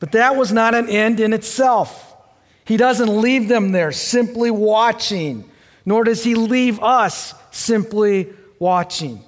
But 0.00 0.12
that 0.12 0.36
was 0.36 0.52
not 0.52 0.74
an 0.74 0.88
end 0.88 1.20
in 1.20 1.32
itself. 1.32 2.16
He 2.64 2.76
doesn't 2.76 3.08
leave 3.08 3.48
them 3.48 3.72
there 3.72 3.92
simply 3.92 4.50
watching, 4.50 5.50
nor 5.84 6.04
does 6.04 6.22
he 6.22 6.34
leave 6.34 6.80
us 6.80 7.34
simply 7.50 8.28
watching. 8.58 9.22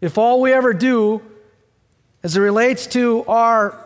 If 0.00 0.18
all 0.18 0.40
we 0.40 0.52
ever 0.52 0.74
do, 0.74 1.22
as 2.22 2.36
it 2.36 2.40
relates 2.40 2.86
to 2.88 3.24
our 3.26 3.78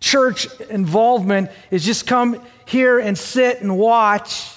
church 0.00 0.48
involvement, 0.70 1.50
is 1.70 1.84
just 1.84 2.06
come 2.06 2.40
here 2.66 2.98
and 2.98 3.16
sit 3.16 3.60
and 3.60 3.76
watch, 3.76 4.54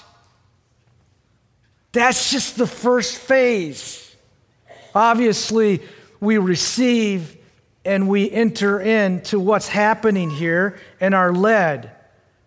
that's 1.92 2.30
just 2.30 2.56
the 2.56 2.66
first 2.66 3.18
phase. 3.18 4.16
Obviously, 4.94 5.82
we 6.20 6.38
receive 6.38 7.36
and 7.84 8.08
we 8.08 8.30
enter 8.30 8.80
into 8.80 9.40
what's 9.40 9.68
happening 9.68 10.30
here 10.30 10.78
and 11.00 11.14
are 11.14 11.32
led. 11.32 11.90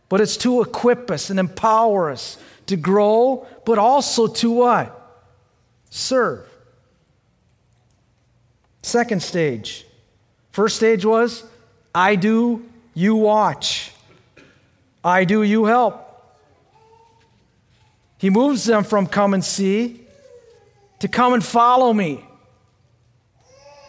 But 0.08 0.22
it's 0.22 0.38
to 0.38 0.62
equip 0.62 1.12
us 1.12 1.30
and 1.30 1.40
empower 1.40 2.10
us 2.12 2.38
to 2.68 2.78
grow, 2.78 3.46
but 3.66 3.78
also 3.78 4.28
to 4.28 4.52
what? 4.52 5.02
Serve. 5.90 6.48
Second 8.82 9.22
stage. 9.22 9.86
First 10.52 10.78
stage 10.78 11.04
was 11.04 11.44
I 11.94 12.16
do, 12.16 12.64
you 12.94 13.16
watch. 13.16 13.92
I 15.04 15.26
do, 15.26 15.44
you 15.44 15.66
help. 15.66 16.02
He 18.18 18.30
moves 18.30 18.64
them 18.64 18.84
from 18.84 19.08
come 19.08 19.34
and 19.34 19.44
see 19.44 20.02
to 21.00 21.08
come 21.08 21.34
and 21.34 21.44
follow 21.44 21.94
me. 21.94 22.26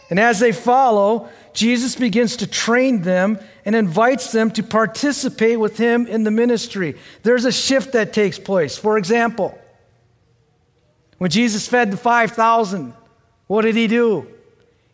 And 0.09 0.21
as 0.21 0.39
they 0.39 0.53
follow, 0.53 1.29
Jesus 1.53 1.97
begins 1.97 2.37
to 2.37 2.47
train 2.47 3.03
them 3.03 3.39
and 3.65 3.75
invites 3.75 4.31
them 4.31 4.51
to 4.53 4.63
participate 4.63 5.59
with 5.59 5.79
him 5.79 6.07
in 6.07 6.23
the 6.23 6.31
ministry. 6.31 6.97
There's 7.23 7.45
a 7.45 7.53
shift 7.53 7.93
that 7.93 8.13
takes 8.13 8.39
place. 8.39 8.77
For 8.79 8.99
example, 8.99 9.59
when 11.19 11.31
Jesus 11.31 11.67
fed 11.67 11.91
the 11.91 11.97
5,000, 11.97 12.93
what 13.47 13.63
did 13.63 13.75
he 13.75 13.87
do? 13.87 14.29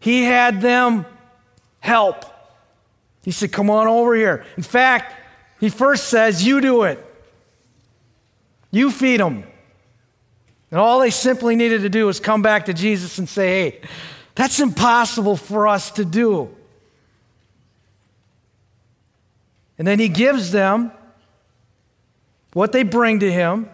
He 0.01 0.25
had 0.25 0.61
them 0.61 1.05
help. 1.81 2.25
He 3.23 3.31
said, 3.31 3.53
Come 3.53 3.71
on 3.71 3.87
over 3.87 4.15
here. 4.15 4.45
In 4.57 4.63
fact, 4.63 5.15
he 5.61 5.69
first 5.69 6.09
says, 6.09 6.45
You 6.45 6.61
do 6.61 6.85
it. 6.85 7.05
You 8.71 8.91
feed 8.91 9.21
them. 9.21 9.45
And 10.71 10.81
all 10.81 11.01
they 11.01 11.11
simply 11.11 11.55
needed 11.55 11.83
to 11.83 11.89
do 11.89 12.07
was 12.07 12.19
come 12.19 12.41
back 12.41 12.67
to 12.67 12.73
Jesus 12.73 13.19
and 13.19 13.29
say, 13.29 13.49
Hey, 13.49 13.81
that's 14.35 14.61
impossible 14.61 15.37
for 15.37 15.69
us 15.69 15.91
to 15.93 16.05
do. 16.05 16.55
And 19.79 19.87
then 19.87 19.99
he 19.99 20.09
gives 20.09 20.53
them 20.53 20.93
what 22.53 22.73
they 22.73 22.83
bring 22.83 23.21
to 23.21 23.31
him 23.31 23.69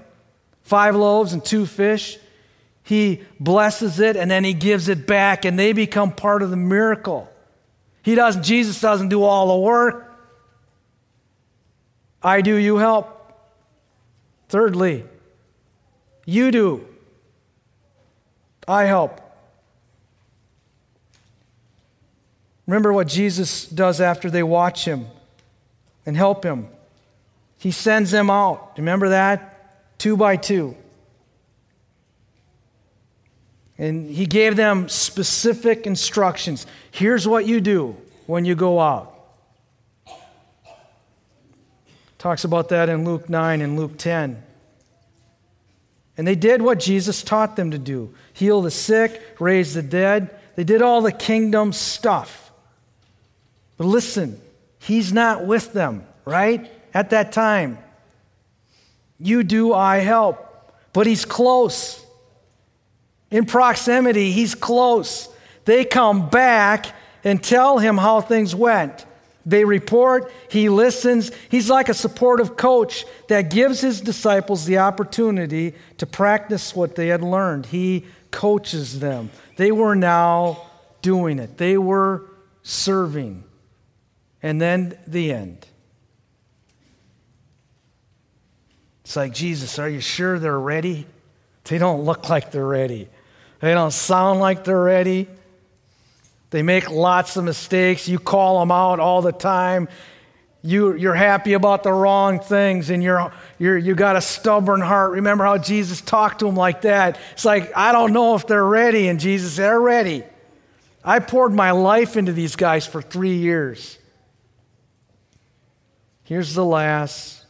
five 0.62 0.96
loaves 0.96 1.32
and 1.32 1.44
two 1.44 1.66
fish. 1.66 2.18
He 2.82 3.22
blesses 3.38 4.00
it 4.00 4.16
and 4.16 4.30
then 4.30 4.44
he 4.44 4.54
gives 4.54 4.88
it 4.88 5.06
back, 5.06 5.44
and 5.44 5.58
they 5.58 5.72
become 5.72 6.12
part 6.12 6.42
of 6.42 6.50
the 6.50 6.56
miracle. 6.56 7.30
He 8.02 8.14
doesn't, 8.14 8.42
Jesus 8.42 8.80
doesn't 8.80 9.10
do 9.10 9.22
all 9.22 9.48
the 9.48 9.62
work. 9.62 10.10
I 12.22 12.40
do, 12.40 12.54
you 12.56 12.78
help. 12.78 13.14
Thirdly, 14.48 15.04
you 16.24 16.50
do. 16.50 16.86
I 18.66 18.84
help. 18.84 19.20
Remember 22.68 22.92
what 22.92 23.08
Jesus 23.08 23.64
does 23.64 23.98
after 23.98 24.28
they 24.28 24.42
watch 24.42 24.84
him 24.84 25.06
and 26.04 26.14
help 26.14 26.44
him. 26.44 26.68
He 27.56 27.70
sends 27.70 28.10
them 28.10 28.28
out. 28.28 28.74
Remember 28.76 29.08
that? 29.08 29.98
Two 29.98 30.18
by 30.18 30.36
two. 30.36 30.76
And 33.78 34.10
he 34.10 34.26
gave 34.26 34.54
them 34.54 34.90
specific 34.90 35.86
instructions. 35.86 36.66
Here's 36.90 37.26
what 37.26 37.46
you 37.46 37.62
do 37.62 37.96
when 38.26 38.44
you 38.44 38.54
go 38.54 38.78
out. 38.78 39.14
Talks 42.18 42.44
about 42.44 42.68
that 42.68 42.90
in 42.90 43.06
Luke 43.06 43.30
9 43.30 43.62
and 43.62 43.78
Luke 43.78 43.96
10. 43.96 44.42
And 46.18 46.26
they 46.26 46.34
did 46.34 46.60
what 46.60 46.80
Jesus 46.80 47.22
taught 47.22 47.56
them 47.56 47.70
to 47.70 47.78
do 47.78 48.14
heal 48.34 48.60
the 48.60 48.70
sick, 48.70 49.22
raise 49.40 49.72
the 49.72 49.82
dead. 49.82 50.38
They 50.54 50.64
did 50.64 50.82
all 50.82 51.00
the 51.00 51.12
kingdom 51.12 51.72
stuff. 51.72 52.47
But 53.78 53.86
listen, 53.86 54.40
he's 54.80 55.12
not 55.12 55.46
with 55.46 55.72
them, 55.72 56.04
right? 56.24 56.70
At 56.92 57.10
that 57.10 57.32
time. 57.32 57.78
You 59.18 59.44
do, 59.44 59.72
I 59.72 59.98
help. 59.98 60.44
But 60.92 61.06
he's 61.06 61.24
close. 61.24 62.04
In 63.30 63.46
proximity, 63.46 64.32
he's 64.32 64.54
close. 64.54 65.28
They 65.64 65.84
come 65.84 66.28
back 66.28 66.86
and 67.24 67.42
tell 67.42 67.78
him 67.78 67.96
how 67.96 68.20
things 68.20 68.54
went. 68.54 69.06
They 69.46 69.64
report, 69.64 70.32
he 70.50 70.68
listens. 70.68 71.30
He's 71.48 71.70
like 71.70 71.88
a 71.88 71.94
supportive 71.94 72.56
coach 72.56 73.04
that 73.28 73.50
gives 73.50 73.80
his 73.80 74.00
disciples 74.00 74.66
the 74.66 74.78
opportunity 74.78 75.74
to 75.98 76.06
practice 76.06 76.74
what 76.74 76.96
they 76.96 77.08
had 77.08 77.22
learned. 77.22 77.66
He 77.66 78.06
coaches 78.30 79.00
them. 79.00 79.30
They 79.56 79.72
were 79.72 79.94
now 79.94 80.66
doing 81.00 81.38
it, 81.38 81.58
they 81.58 81.78
were 81.78 82.24
serving 82.62 83.44
and 84.42 84.60
then 84.60 84.98
the 85.06 85.32
end. 85.32 85.66
It's 89.04 89.16
like, 89.16 89.32
Jesus, 89.32 89.78
are 89.78 89.88
you 89.88 90.00
sure 90.00 90.38
they're 90.38 90.58
ready? 90.58 91.06
They 91.64 91.78
don't 91.78 92.02
look 92.02 92.28
like 92.28 92.50
they're 92.50 92.66
ready. 92.66 93.08
They 93.60 93.72
don't 93.72 93.90
sound 93.90 94.40
like 94.40 94.64
they're 94.64 94.78
ready. 94.82 95.28
They 96.50 96.62
make 96.62 96.90
lots 96.90 97.36
of 97.36 97.44
mistakes. 97.44 98.08
You 98.08 98.18
call 98.18 98.60
them 98.60 98.70
out 98.70 99.00
all 99.00 99.22
the 99.22 99.32
time. 99.32 99.88
You, 100.62 100.94
you're 100.94 101.14
happy 101.14 101.52
about 101.52 101.82
the 101.82 101.92
wrong 101.92 102.40
things 102.40 102.90
and 102.90 103.02
you're, 103.02 103.32
you're, 103.58 103.78
you 103.78 103.94
got 103.94 104.16
a 104.16 104.20
stubborn 104.20 104.80
heart. 104.80 105.12
Remember 105.12 105.44
how 105.44 105.56
Jesus 105.56 106.00
talked 106.00 106.40
to 106.40 106.46
them 106.46 106.56
like 106.56 106.82
that? 106.82 107.18
It's 107.32 107.44
like, 107.44 107.74
I 107.76 107.92
don't 107.92 108.12
know 108.12 108.34
if 108.34 108.46
they're 108.46 108.64
ready. 108.64 109.08
And 109.08 109.20
Jesus, 109.20 109.56
they're 109.56 109.80
ready. 109.80 110.24
I 111.04 111.20
poured 111.20 111.54
my 111.54 111.70
life 111.70 112.16
into 112.16 112.32
these 112.32 112.56
guys 112.56 112.86
for 112.86 113.00
three 113.00 113.36
years. 113.36 113.98
Here's 116.28 116.52
the 116.52 116.62
last 116.62 117.46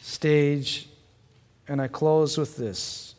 stage, 0.00 0.88
and 1.68 1.80
I 1.80 1.86
close 1.86 2.36
with 2.36 2.56
this 2.56 3.14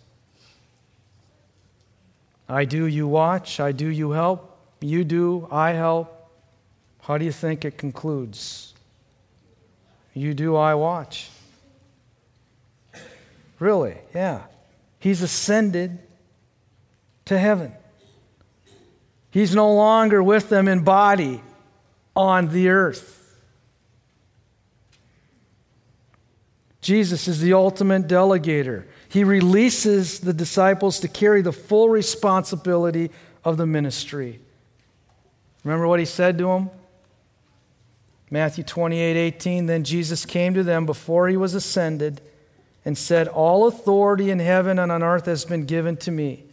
I 2.49 2.65
do, 2.65 2.85
you 2.85 3.07
watch. 3.07 3.61
I 3.61 3.71
do, 3.71 3.87
you 3.87 4.11
help. 4.11 4.59
You 4.81 5.05
do, 5.05 5.47
I 5.49 5.71
help. 5.71 6.29
How 7.03 7.17
do 7.17 7.23
you 7.23 7.31
think 7.31 7.63
it 7.63 7.77
concludes? 7.77 8.73
You 10.13 10.33
do, 10.33 10.57
I 10.57 10.75
watch. 10.75 11.29
Really? 13.59 13.95
Yeah. 14.13 14.41
He's 14.99 15.21
ascended 15.21 15.99
to 17.23 17.39
heaven. 17.39 17.71
He's 19.31 19.55
no 19.55 19.73
longer 19.73 20.21
with 20.21 20.49
them 20.49 20.67
in 20.67 20.83
body 20.83 21.41
on 22.13 22.49
the 22.49 22.67
earth. 22.67 23.22
Jesus 26.83 27.29
is 27.29 27.39
the 27.39 27.53
ultimate 27.53 28.07
delegator. 28.07 28.83
He 29.07 29.23
releases 29.23 30.19
the 30.19 30.33
disciples 30.33 30.99
to 30.99 31.07
carry 31.07 31.41
the 31.41 31.53
full 31.53 31.87
responsibility 31.87 33.09
of 33.43 33.55
the 33.55 33.65
ministry. 33.65 34.41
Remember 35.63 35.87
what 35.87 35.99
he 35.99 36.05
said 36.05 36.37
to 36.39 36.45
them? 36.45 36.69
Matthew 38.29 38.65
28 38.65 39.15
18. 39.15 39.65
Then 39.65 39.85
Jesus 39.85 40.25
came 40.25 40.53
to 40.55 40.63
them 40.63 40.85
before 40.85 41.29
he 41.29 41.37
was 41.37 41.53
ascended 41.53 42.19
and 42.83 42.97
said, 42.97 43.29
All 43.29 43.67
authority 43.67 44.29
in 44.29 44.39
heaven 44.39 44.77
and 44.77 44.91
on 44.91 45.03
earth 45.03 45.25
has 45.27 45.45
been 45.45 45.65
given 45.65 45.95
to 45.97 46.11
me, 46.11 46.43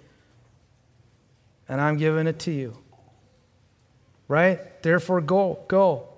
and 1.68 1.80
I'm 1.80 1.96
giving 1.96 2.28
it 2.28 2.38
to 2.40 2.52
you. 2.52 2.76
Right? 4.28 4.80
Therefore, 4.82 5.20
go, 5.20 5.58
go. 5.66 6.09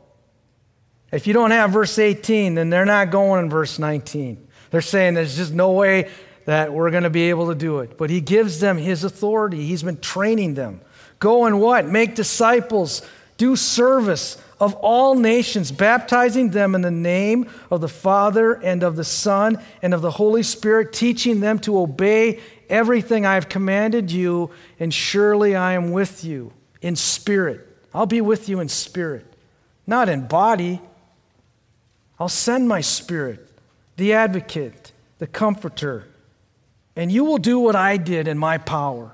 If 1.12 1.26
you 1.26 1.34
don't 1.34 1.50
have 1.50 1.70
verse 1.70 1.98
18, 1.98 2.54
then 2.54 2.70
they're 2.70 2.86
not 2.86 3.10
going 3.10 3.44
in 3.44 3.50
verse 3.50 3.78
19. 3.78 4.48
They're 4.70 4.80
saying 4.80 5.14
there's 5.14 5.36
just 5.36 5.52
no 5.52 5.72
way 5.72 6.10
that 6.46 6.72
we're 6.72 6.90
going 6.90 7.02
to 7.02 7.10
be 7.10 7.28
able 7.28 7.48
to 7.48 7.54
do 7.54 7.80
it. 7.80 7.98
But 7.98 8.10
he 8.10 8.20
gives 8.20 8.60
them 8.60 8.78
his 8.78 9.04
authority. 9.04 9.64
He's 9.66 9.82
been 9.82 10.00
training 10.00 10.54
them. 10.54 10.80
Go 11.18 11.44
and 11.44 11.60
what? 11.60 11.86
Make 11.86 12.14
disciples, 12.14 13.02
do 13.36 13.54
service 13.54 14.42
of 14.58 14.74
all 14.74 15.14
nations, 15.14 15.70
baptizing 15.70 16.50
them 16.50 16.74
in 16.74 16.80
the 16.80 16.90
name 16.90 17.48
of 17.70 17.80
the 17.80 17.88
Father 17.88 18.54
and 18.54 18.82
of 18.82 18.96
the 18.96 19.04
Son 19.04 19.58
and 19.82 19.92
of 19.92 20.02
the 20.02 20.10
Holy 20.10 20.42
Spirit, 20.42 20.92
teaching 20.92 21.40
them 21.40 21.58
to 21.60 21.78
obey 21.78 22.40
everything 22.68 23.26
I 23.26 23.34
have 23.34 23.48
commanded 23.48 24.10
you, 24.10 24.50
and 24.80 24.94
surely 24.94 25.54
I 25.54 25.74
am 25.74 25.90
with 25.92 26.24
you 26.24 26.52
in 26.80 26.96
spirit. 26.96 27.68
I'll 27.92 28.06
be 28.06 28.20
with 28.20 28.48
you 28.48 28.60
in 28.60 28.68
spirit, 28.68 29.26
not 29.86 30.08
in 30.08 30.26
body. 30.26 30.80
I'll 32.22 32.28
send 32.28 32.68
my 32.68 32.82
spirit, 32.82 33.48
the 33.96 34.12
advocate, 34.12 34.92
the 35.18 35.26
comforter, 35.26 36.06
and 36.94 37.10
you 37.10 37.24
will 37.24 37.38
do 37.38 37.58
what 37.58 37.74
I 37.74 37.96
did 37.96 38.28
in 38.28 38.38
my 38.38 38.58
power. 38.58 39.10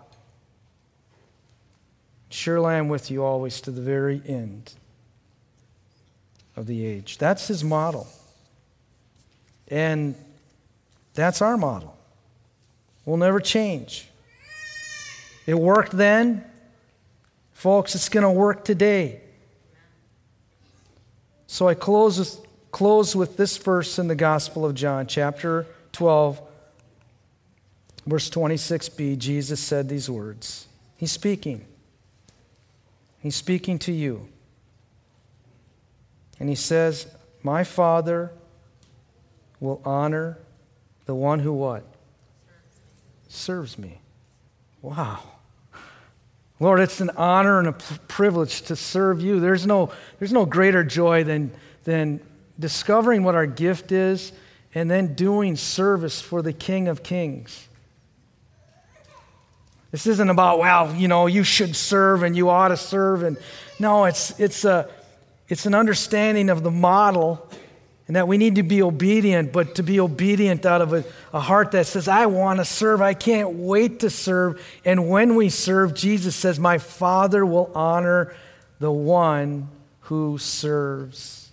Surely 2.29 2.67
I 2.67 2.75
am 2.75 2.89
with 2.89 3.11
you 3.11 3.25
always 3.25 3.63
to 3.63 3.71
the 3.71 3.81
very 3.81 4.21
end 4.27 4.75
of 6.55 6.67
the 6.67 6.85
age. 6.85 7.17
That's 7.17 7.49
his 7.49 7.65
model. 7.65 8.09
And 9.69 10.15
that's 11.15 11.41
our 11.41 11.57
model. 11.57 11.97
We'll 13.07 13.17
never 13.17 13.41
change. 13.41 14.07
It 15.47 15.55
worked 15.55 15.93
then. 15.93 16.45
Folks, 17.55 17.95
it's 17.95 18.11
going 18.11 18.25
to 18.25 18.31
work 18.31 18.67
today. 18.67 19.23
So 21.47 21.69
I 21.69 21.73
close 21.73 22.19
with, 22.19 22.45
close 22.71 23.17
with 23.17 23.37
this 23.37 23.57
verse 23.57 23.99
in 23.99 24.09
the 24.09 24.15
Gospel 24.15 24.65
of 24.65 24.75
John, 24.75 25.07
chapter 25.07 25.67
12, 25.93 26.41
verse 28.07 28.31
26b. 28.31 29.19
Jesus 29.19 29.61
said 29.61 29.89
these 29.89 30.09
words. 30.11 30.67
He's 30.97 31.13
speaking. 31.13 31.65
He's 33.21 33.37
speaking 33.37 33.79
to 33.81 33.93
you. 33.93 34.29
And 36.41 36.49
he 36.49 36.55
says, 36.55 37.07
My 37.43 37.65
Father 37.65 38.33
will 39.61 39.83
honor 39.85 40.39
the 41.07 41.15
one 41.15 41.41
who 41.41 41.53
what? 41.53 41.85
Serves 43.29 43.79
me. 43.79 44.01
Wow. 44.83 45.23
Lord, 46.61 46.81
it's 46.81 47.01
an 47.01 47.11
honor 47.17 47.59
and 47.59 47.69
a 47.69 47.73
privilege 47.73 48.63
to 48.63 48.77
serve 48.77 49.21
you. 49.21 49.41
There's 49.41 49.67
no, 49.67 49.93
there's 50.19 50.33
no 50.33 50.45
greater 50.45 50.83
joy 50.83 51.25
than, 51.25 51.53
than 51.85 52.21
discovering 52.59 53.23
what 53.23 53.35
our 53.35 53.47
gift 53.47 53.93
is 53.93 54.33
and 54.75 54.91
then 54.91 55.15
doing 55.15 55.57
service 55.57 56.21
for 56.21 56.43
the 56.43 56.53
King 56.53 56.89
of 56.89 57.03
Kings. 57.03 57.69
This 59.91 60.07
isn't 60.07 60.29
about, 60.29 60.59
well, 60.59 60.95
you 60.95 61.09
know, 61.09 61.27
you 61.27 61.45
should 61.45 61.75
serve 61.75 62.23
and 62.23 62.37
you 62.37 62.51
ought 62.51 62.69
to 62.69 62.77
serve. 62.77 63.23
And 63.23 63.39
no, 63.79 64.05
it's, 64.05 64.39
it's, 64.39 64.65
a, 64.65 64.91
it's 65.49 65.65
an 65.65 65.75
understanding 65.75 66.51
of 66.51 66.63
the 66.63 66.71
model 66.71 67.49
and 68.07 68.17
that 68.17 68.29
we 68.29 68.39
need 68.39 68.55
to 68.57 68.63
be 68.63 68.83
obedient, 68.83 69.53
but 69.53 69.75
to 69.77 69.83
be 69.83 70.01
obedient 70.01 70.65
out 70.67 70.81
of 70.81 70.93
a, 70.95 71.05
a 71.33 71.41
heart 71.41 71.73
that 71.73 71.87
says, 71.87 72.09
I 72.09 72.27
want 72.27 72.59
to 72.59 72.65
serve. 72.65 73.01
I 73.03 73.15
can't 73.15 73.51
wait 73.51 74.01
to 74.01 74.11
serve. 74.11 74.63
And 74.85 75.09
when 75.09 75.35
we 75.37 75.51
serve, 75.51 75.95
Jesus 75.95 76.35
says, 76.35 76.59
My 76.59 76.79
Father 76.79 77.45
will 77.45 77.71
honor 77.75 78.35
the 78.79 78.93
one 78.93 79.69
who 80.03 80.39
serves 80.39 81.48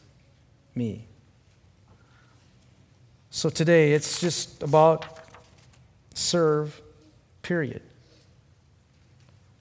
me. 0.76 1.08
So 3.30 3.50
today, 3.50 3.94
it's 3.94 4.22
just 4.22 4.64
about 4.64 5.20
serve, 6.14 6.82
period. 7.42 7.82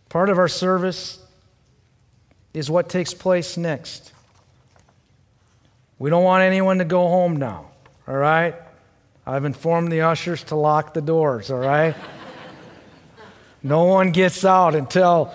Part 0.09 0.31
of 0.31 0.39
our 0.39 0.49
service 0.49 1.19
is 2.53 2.71
what 2.71 2.89
takes 2.89 3.13
place 3.13 3.57
next. 3.57 4.13
We 5.99 6.09
don't 6.11 6.23
want 6.23 6.43
anyone 6.45 6.79
to 6.79 6.85
go 6.85 7.09
home 7.09 7.37
now, 7.37 7.67
all 8.07 8.15
right? 8.15 8.55
I've 9.27 9.45
informed 9.45 9.91
the 9.91 10.03
ushers 10.03 10.45
to 10.45 10.55
lock 10.55 10.95
the 10.95 11.01
doors, 11.01 11.51
all 11.51 11.59
right? 11.59 11.97
no 13.63 13.85
one 13.85 14.13
gets 14.13 14.45
out 14.45 14.75
until 14.75 15.35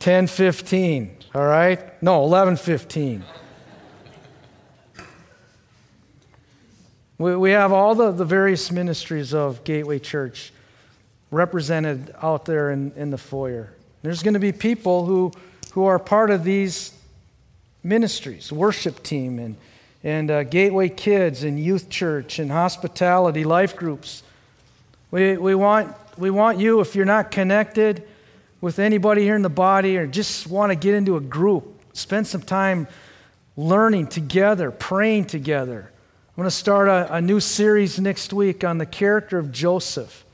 10:15, 0.00 1.10
all 1.34 1.44
right? 1.44 2.02
No, 2.02 2.26
11:15. 2.26 3.22
We, 7.18 7.36
we 7.36 7.50
have 7.52 7.72
all 7.72 7.94
the, 7.94 8.10
the 8.10 8.24
various 8.24 8.70
ministries 8.72 9.32
of 9.32 9.62
Gateway 9.64 9.98
Church 9.98 10.52
represented 11.30 12.14
out 12.22 12.44
there 12.44 12.70
in, 12.70 12.92
in 12.96 13.10
the 13.10 13.18
foyer. 13.18 13.72
There's 14.02 14.22
going 14.22 14.34
to 14.34 14.40
be 14.40 14.52
people 14.52 15.04
who, 15.04 15.32
who 15.72 15.84
are 15.84 15.98
part 15.98 16.30
of 16.30 16.44
these 16.44 16.92
ministries, 17.82 18.50
worship 18.52 19.02
team 19.02 19.38
and, 19.38 19.56
and 20.02 20.30
uh, 20.30 20.42
Gateway 20.44 20.88
Kids 20.88 21.44
and 21.44 21.58
youth 21.58 21.88
church 21.88 22.38
and 22.38 22.50
hospitality 22.50 23.44
life 23.44 23.76
groups. 23.76 24.22
We, 25.10 25.36
we, 25.36 25.54
want, 25.54 25.94
we 26.18 26.30
want 26.30 26.58
you, 26.58 26.80
if 26.80 26.94
you're 26.94 27.04
not 27.04 27.30
connected 27.30 28.02
with 28.60 28.78
anybody 28.78 29.22
here 29.22 29.36
in 29.36 29.42
the 29.42 29.48
body 29.48 29.96
or 29.96 30.06
just 30.06 30.46
want 30.46 30.70
to 30.70 30.76
get 30.76 30.94
into 30.94 31.16
a 31.16 31.20
group, 31.20 31.80
spend 31.92 32.26
some 32.26 32.42
time 32.42 32.88
learning 33.56 34.08
together, 34.08 34.70
praying 34.70 35.26
together. 35.26 35.90
I'm 36.36 36.42
going 36.42 36.50
to 36.50 36.56
start 36.56 36.88
a, 36.88 37.14
a 37.14 37.20
new 37.20 37.38
series 37.38 38.00
next 38.00 38.32
week 38.32 38.64
on 38.64 38.78
the 38.78 38.86
character 38.86 39.38
of 39.38 39.52
Joseph. 39.52 40.24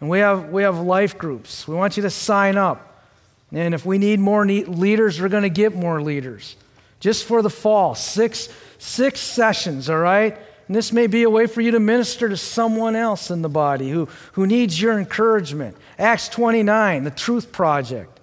And 0.00 0.08
we 0.08 0.20
have, 0.20 0.50
we 0.50 0.62
have 0.62 0.78
life 0.78 1.18
groups. 1.18 1.66
We 1.66 1.74
want 1.74 1.96
you 1.96 2.04
to 2.04 2.10
sign 2.10 2.56
up. 2.56 3.04
And 3.50 3.74
if 3.74 3.84
we 3.84 3.98
need 3.98 4.20
more 4.20 4.46
leaders, 4.46 5.20
we're 5.20 5.28
going 5.28 5.42
to 5.42 5.50
get 5.50 5.74
more 5.74 6.00
leaders. 6.00 6.54
Just 7.00 7.24
for 7.24 7.42
the 7.42 7.50
fall, 7.50 7.96
six, 7.96 8.50
six 8.78 9.18
sessions, 9.18 9.90
all 9.90 9.98
right? 9.98 10.38
And 10.68 10.76
this 10.76 10.92
may 10.92 11.08
be 11.08 11.24
a 11.24 11.30
way 11.30 11.48
for 11.48 11.60
you 11.60 11.72
to 11.72 11.80
minister 11.80 12.28
to 12.28 12.36
someone 12.36 12.94
else 12.94 13.28
in 13.28 13.42
the 13.42 13.48
body 13.48 13.90
who, 13.90 14.06
who 14.34 14.46
needs 14.46 14.80
your 14.80 14.96
encouragement. 14.96 15.76
Acts 15.98 16.28
29, 16.28 17.02
the 17.02 17.10
Truth 17.10 17.50
Project. 17.50 18.20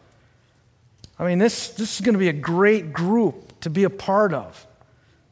I 1.19 1.25
mean, 1.25 1.37
this, 1.37 1.71
this 1.71 1.95
is 1.95 2.01
going 2.01 2.13
to 2.13 2.19
be 2.19 2.29
a 2.29 2.33
great 2.33 2.93
group 2.93 3.59
to 3.59 3.69
be 3.69 3.83
a 3.83 3.89
part 3.89 4.33
of, 4.33 4.65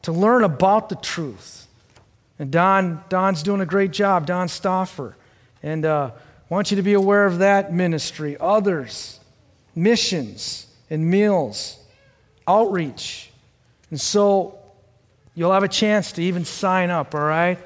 to 0.02 0.12
learn 0.12 0.44
about 0.44 0.90
the 0.90 0.96
truth. 0.96 1.64
And 2.38 2.50
Don, 2.50 3.02
Don's 3.08 3.42
doing 3.42 3.60
a 3.60 3.66
great 3.66 3.90
job, 3.90 4.26
Don 4.26 4.48
Stoffer. 4.48 5.14
And 5.62 5.84
uh, 5.84 6.12
want 6.48 6.70
you 6.70 6.76
to 6.76 6.82
be 6.82 6.94
aware 6.94 7.26
of 7.26 7.38
that 7.38 7.72
ministry. 7.72 8.36
Others, 8.38 9.20
missions 9.74 10.66
and 10.90 11.08
meals, 11.08 11.78
outreach. 12.46 13.30
And 13.90 14.00
so 14.00 14.58
you'll 15.34 15.52
have 15.52 15.62
a 15.62 15.68
chance 15.68 16.12
to 16.12 16.22
even 16.22 16.44
sign 16.44 16.90
up, 16.90 17.14
all 17.14 17.20
right? 17.22 17.58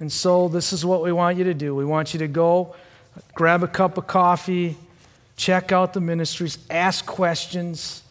And 0.00 0.10
so 0.10 0.48
this 0.48 0.72
is 0.72 0.84
what 0.84 1.02
we 1.02 1.12
want 1.12 1.38
you 1.38 1.44
to 1.44 1.54
do. 1.54 1.74
We 1.74 1.84
want 1.84 2.12
you 2.12 2.18
to 2.20 2.28
go, 2.28 2.74
grab 3.34 3.62
a 3.62 3.68
cup 3.68 3.98
of 3.98 4.06
coffee, 4.06 4.76
check 5.36 5.72
out 5.72 5.92
the 5.92 6.00
ministries, 6.00 6.58
ask 6.70 7.06
questions, 7.06 8.02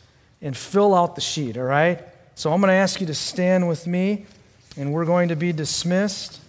and 0.41 0.55
fill 0.55 0.95
out 0.95 1.15
the 1.15 1.21
sheet, 1.21 1.57
all 1.57 1.63
right? 1.63 2.01
So 2.35 2.51
I'm 2.51 2.61
going 2.61 2.69
to 2.69 2.75
ask 2.75 3.01
you 3.01 3.07
to 3.07 3.13
stand 3.13 3.67
with 3.67 3.87
me, 3.87 4.25
and 4.77 4.93
we're 4.93 5.05
going 5.05 5.29
to 5.29 5.35
be 5.35 5.51
dismissed. 5.51 6.39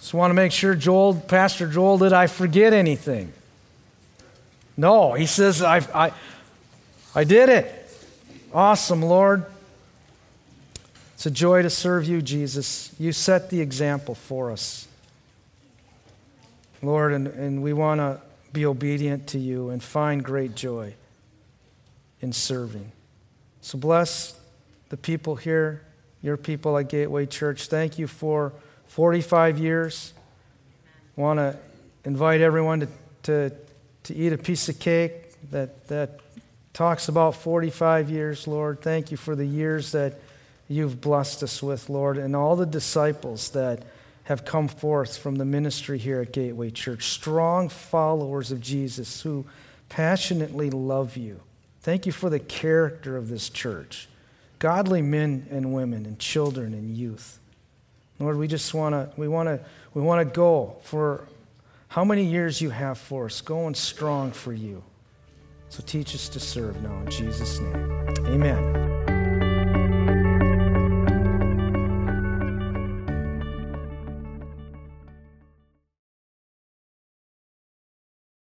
Just 0.00 0.14
want 0.14 0.30
to 0.30 0.34
make 0.34 0.52
sure, 0.52 0.74
Joel, 0.74 1.14
Pastor 1.14 1.66
Joel, 1.68 1.98
did 1.98 2.12
I 2.12 2.26
forget 2.26 2.72
anything? 2.72 3.32
No, 4.76 5.12
he 5.12 5.26
says, 5.26 5.62
I, 5.62 5.78
I, 5.94 6.12
I 7.14 7.24
did 7.24 7.48
it. 7.48 7.72
Awesome, 8.52 9.02
Lord. 9.02 9.44
It's 11.14 11.26
a 11.26 11.30
joy 11.30 11.62
to 11.62 11.70
serve 11.70 12.04
you, 12.04 12.20
Jesus. 12.20 12.92
You 12.98 13.12
set 13.12 13.50
the 13.50 13.60
example 13.60 14.14
for 14.14 14.50
us. 14.50 14.88
Lord, 16.82 17.12
and, 17.12 17.28
and 17.28 17.62
we 17.62 17.72
want 17.72 18.00
to 18.00 18.20
be 18.52 18.66
obedient 18.66 19.28
to 19.28 19.38
you 19.38 19.70
and 19.70 19.82
find 19.82 20.24
great 20.24 20.56
joy. 20.56 20.94
in 22.22 22.32
serving. 22.32 22.90
So 23.60 23.76
bless 23.76 24.34
the 24.88 24.96
people 24.96 25.36
here, 25.36 25.82
your 26.22 26.36
people 26.36 26.78
at 26.78 26.88
Gateway 26.88 27.26
Church. 27.26 27.66
Thank 27.66 27.98
you 27.98 28.06
for 28.06 28.52
45 28.86 29.58
years. 29.58 30.12
Want 31.16 31.38
to 31.38 31.58
invite 32.04 32.40
everyone 32.40 32.80
to, 32.80 32.88
to, 33.24 33.52
to 34.04 34.14
eat 34.14 34.32
a 34.32 34.38
piece 34.38 34.68
of 34.68 34.78
cake 34.78 35.50
that, 35.50 35.88
that 35.88 36.20
talks 36.72 37.08
about 37.08 37.34
45 37.36 38.10
years, 38.10 38.46
Lord. 38.46 38.80
Thank 38.80 39.10
you 39.10 39.16
for 39.16 39.36
the 39.36 39.44
years 39.44 39.92
that 39.92 40.14
you've 40.68 41.00
blessed 41.00 41.42
us 41.42 41.62
with, 41.62 41.90
Lord, 41.90 42.16
and 42.18 42.34
all 42.34 42.56
the 42.56 42.66
disciples 42.66 43.50
that 43.50 43.82
have 44.24 44.44
come 44.44 44.68
forth 44.68 45.18
from 45.18 45.36
the 45.36 45.44
ministry 45.44 45.98
here 45.98 46.20
at 46.20 46.32
Gateway 46.32 46.70
Church. 46.70 47.08
Strong 47.08 47.70
followers 47.70 48.52
of 48.52 48.60
Jesus 48.60 49.22
who 49.22 49.44
passionately 49.88 50.70
love 50.70 51.16
you. 51.16 51.40
Thank 51.80 52.06
you 52.06 52.12
for 52.12 52.30
the 52.30 52.38
character 52.38 53.16
of 53.16 53.28
this 53.28 53.50
church. 53.50 54.08
Godly 54.62 55.02
men 55.02 55.48
and 55.50 55.74
women 55.74 56.06
and 56.06 56.20
children 56.20 56.72
and 56.72 56.96
youth. 56.96 57.40
Lord, 58.20 58.38
we 58.38 58.46
just 58.46 58.72
want 58.72 58.92
to 58.92 59.10
we 59.16 59.26
want 59.26 59.48
to 59.48 59.58
we 59.92 60.00
want 60.00 60.20
to 60.20 60.32
go 60.32 60.76
for 60.82 61.26
how 61.88 62.04
many 62.04 62.22
years 62.22 62.60
you 62.60 62.70
have 62.70 62.96
for 62.96 63.24
us, 63.24 63.40
going 63.40 63.74
strong 63.74 64.30
for 64.30 64.52
you. 64.52 64.84
So 65.68 65.82
teach 65.84 66.14
us 66.14 66.28
to 66.28 66.38
serve 66.38 66.80
now 66.80 66.96
in 67.00 67.10
Jesus' 67.10 67.58
name. 67.58 68.06
Amen. 68.28 68.81